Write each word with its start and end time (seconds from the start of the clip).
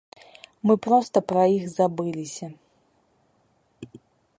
Мы 0.69 0.73
проста 0.85 1.17
пра 1.33 1.43
іх 1.57 1.65
забыліся. 1.77 2.47